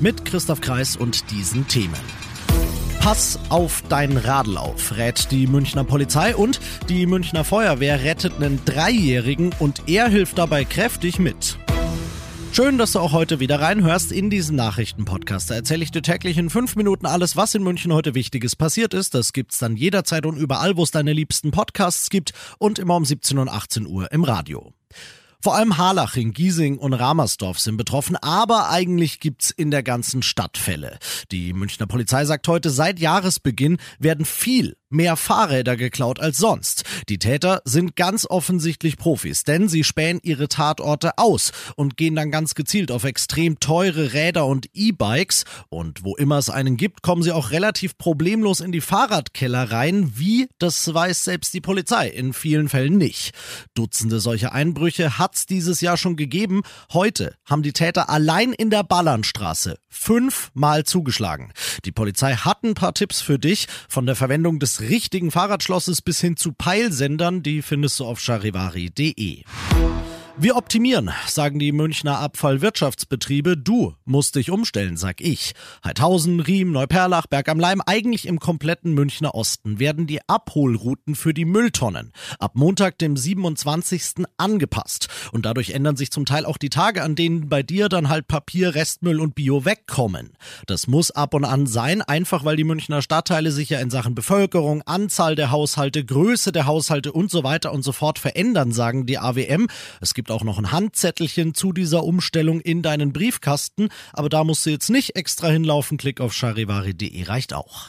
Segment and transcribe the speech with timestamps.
[0.00, 2.00] Mit Christoph Kreis und diesen Themen.
[3.00, 6.58] Pass auf dein Radl auf, rät die Münchner Polizei und
[6.88, 11.58] die Münchner Feuerwehr rettet einen Dreijährigen und er hilft dabei kräftig mit.
[12.52, 15.50] Schön, dass du auch heute wieder reinhörst in diesen Nachrichtenpodcast.
[15.50, 18.94] Da erzähle ich dir täglich in fünf Minuten alles, was in München heute Wichtiges passiert
[18.94, 19.14] ist.
[19.14, 23.04] Das gibt's dann jederzeit und überall, wo es deine liebsten Podcasts gibt und immer um
[23.04, 24.72] 17 und 18 Uhr im Radio.
[25.42, 30.58] Vor allem Harlaching, Giesing und Ramersdorf sind betroffen, aber eigentlich gibt's in der ganzen Stadt
[30.58, 30.98] Fälle.
[31.30, 36.84] Die Münchner Polizei sagt heute, seit Jahresbeginn werden viel mehr Fahrräder geklaut als sonst.
[37.08, 42.30] Die Täter sind ganz offensichtlich Profis, denn sie spähen ihre Tatorte aus und gehen dann
[42.30, 45.44] ganz gezielt auf extrem teure Räder und E-Bikes.
[45.68, 50.12] Und wo immer es einen gibt, kommen sie auch relativ problemlos in die Fahrradkeller rein.
[50.16, 53.32] Wie, das weiß selbst die Polizei in vielen Fällen nicht.
[53.74, 56.62] Dutzende solcher Einbrüche hat's dieses Jahr schon gegeben.
[56.92, 61.52] Heute haben die Täter allein in der Ballernstraße fünfmal zugeschlagen.
[61.84, 66.20] Die Polizei hat ein paar Tipps für dich von der Verwendung des richtigen Fahrradschlosses bis
[66.20, 66.52] hin zu
[66.90, 69.44] Peilsendern, die findest du auf charivari.de.
[70.38, 73.56] Wir optimieren, sagen die Münchner Abfallwirtschaftsbetriebe.
[73.58, 75.52] Du musst dich umstellen, sag ich.
[75.84, 81.34] Heidhausen, Riem, Neuperlach, Berg am Leim, eigentlich im kompletten Münchner Osten werden die Abholrouten für
[81.34, 84.24] die Mülltonnen ab Montag, dem 27.
[84.38, 85.08] angepasst.
[85.32, 88.26] Und dadurch ändern sich zum Teil auch die Tage, an denen bei dir dann halt
[88.26, 90.36] Papier, Restmüll und Bio wegkommen.
[90.66, 94.14] Das muss ab und an sein, einfach weil die Münchner Stadtteile sich ja in Sachen
[94.14, 99.06] Bevölkerung, Anzahl der Haushalte, Größe der Haushalte und so weiter und so fort verändern, sagen
[99.06, 99.66] die AWM.
[100.00, 104.66] Es gibt auch noch ein Handzettelchen zu dieser Umstellung in deinen Briefkasten, aber da musst
[104.66, 105.98] du jetzt nicht extra hinlaufen.
[105.98, 107.88] Klick auf charivari.de reicht auch.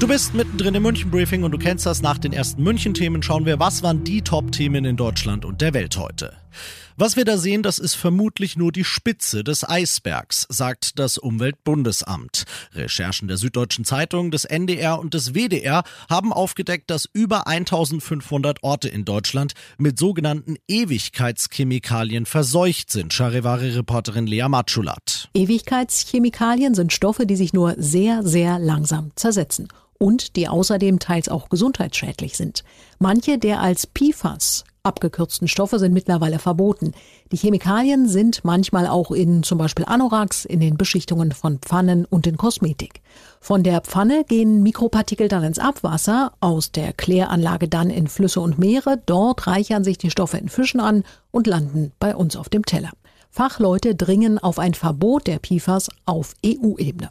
[0.00, 2.02] Du bist mittendrin im München-Briefing und du kennst das.
[2.02, 5.96] Nach den ersten München-Themen schauen wir, was waren die Top-Themen in Deutschland und der Welt
[5.96, 6.43] heute.
[6.96, 12.44] Was wir da sehen, das ist vermutlich nur die Spitze des Eisbergs, sagt das Umweltbundesamt.
[12.72, 18.88] Recherchen der Süddeutschen Zeitung, des NDR und des WDR haben aufgedeckt, dass über 1500 Orte
[18.88, 23.12] in Deutschland mit sogenannten Ewigkeitschemikalien verseucht sind.
[23.12, 25.28] Charivari-Reporterin Lea Matschulat.
[25.34, 31.48] Ewigkeitschemikalien sind Stoffe, die sich nur sehr, sehr langsam zersetzen und die außerdem teils auch
[31.48, 32.64] gesundheitsschädlich sind.
[32.98, 36.92] Manche der als PFAS abgekürzten Stoffe sind mittlerweile verboten.
[37.32, 42.26] Die Chemikalien sind manchmal auch in zum Beispiel Anoraks, in den Beschichtungen von Pfannen und
[42.26, 43.00] in Kosmetik.
[43.40, 48.58] Von der Pfanne gehen Mikropartikel dann ins Abwasser, aus der Kläranlage dann in Flüsse und
[48.58, 49.02] Meere.
[49.06, 52.90] Dort reichern sich die Stoffe in Fischen an und landen bei uns auf dem Teller.
[53.30, 57.10] Fachleute dringen auf ein Verbot der PFAS auf EU-Ebene.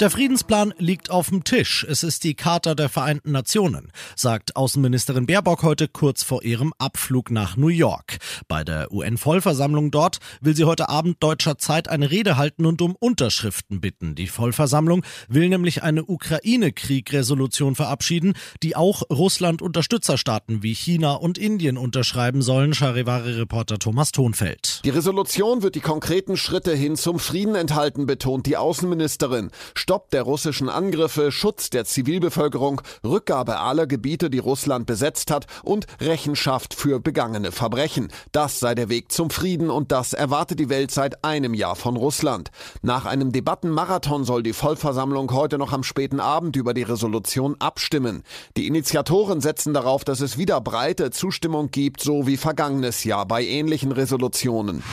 [0.00, 1.86] Der Friedensplan liegt auf dem Tisch.
[1.86, 7.30] Es ist die Charta der Vereinten Nationen, sagt Außenministerin Baerbock heute kurz vor ihrem Abflug
[7.30, 8.16] nach New York.
[8.48, 12.96] Bei der UN-Vollversammlung dort will sie heute Abend deutscher Zeit eine Rede halten und um
[12.98, 14.14] Unterschriften bitten.
[14.14, 18.32] Die Vollversammlung will nämlich eine Ukraine-Krieg-Resolution verabschieden,
[18.62, 24.80] die auch Russland-Unterstützerstaaten wie China und Indien unterschreiben sollen, Charivari-Reporter Thomas Thonfeld.
[24.82, 29.50] Die Resolution wird die konkreten Schritte hin zum Frieden enthalten, betont die Außenministerin.
[29.90, 35.88] Stopp der russischen Angriffe, Schutz der Zivilbevölkerung, Rückgabe aller Gebiete, die Russland besetzt hat und
[36.00, 38.06] Rechenschaft für begangene Verbrechen.
[38.30, 41.96] Das sei der Weg zum Frieden und das erwartet die Welt seit einem Jahr von
[41.96, 42.52] Russland.
[42.82, 48.22] Nach einem Debattenmarathon soll die Vollversammlung heute noch am späten Abend über die Resolution abstimmen.
[48.56, 53.44] Die Initiatoren setzen darauf, dass es wieder breite Zustimmung gibt, so wie vergangenes Jahr bei
[53.44, 54.84] ähnlichen Resolutionen.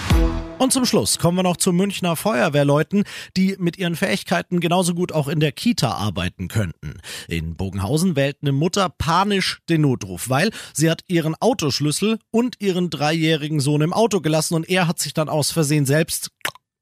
[0.60, 3.04] Und zum Schluss kommen wir noch zu Münchner Feuerwehrleuten,
[3.38, 7.00] die mit ihren Fähigkeiten genauso gut auch in der Kita arbeiten könnten.
[7.28, 12.90] In Bogenhausen wählt eine Mutter panisch den Notruf, weil sie hat ihren Autoschlüssel und ihren
[12.90, 16.32] dreijährigen Sohn im Auto gelassen und er hat sich dann aus Versehen selbst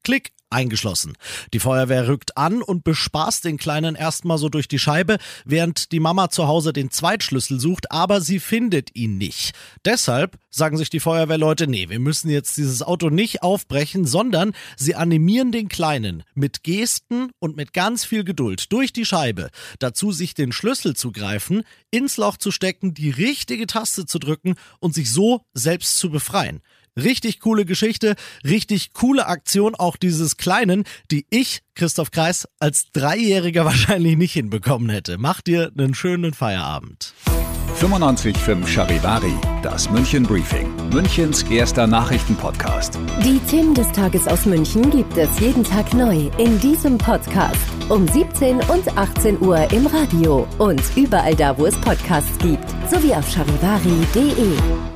[0.06, 1.14] Klick eingeschlossen.
[1.52, 5.98] Die Feuerwehr rückt an und bespaßt den Kleinen erstmal so durch die Scheibe, während die
[5.98, 9.50] Mama zu Hause den Zweitschlüssel sucht, aber sie findet ihn nicht.
[9.84, 14.94] Deshalb sagen sich die Feuerwehrleute, nee, wir müssen jetzt dieses Auto nicht aufbrechen, sondern sie
[14.94, 19.50] animieren den Kleinen mit Gesten und mit ganz viel Geduld durch die Scheibe
[19.80, 24.54] dazu, sich den Schlüssel zu greifen, ins Loch zu stecken, die richtige Taste zu drücken
[24.78, 26.62] und sich so selbst zu befreien.
[26.96, 28.14] Richtig coole Geschichte,
[28.44, 34.88] richtig coole Aktion auch dieses Kleinen, die ich, Christoph Kreis, als Dreijähriger wahrscheinlich nicht hinbekommen
[34.88, 35.18] hätte.
[35.18, 37.12] Mach dir einen schönen Feierabend.
[37.80, 42.98] 95.5 Charivari, das München Briefing, Münchens erster Nachrichtenpodcast.
[43.22, 47.60] Die Themen des Tages aus München gibt es jeden Tag neu in diesem Podcast.
[47.90, 53.12] Um 17 und 18 Uhr im Radio und überall da, wo es Podcasts gibt, sowie
[53.12, 54.95] auf charivari.de.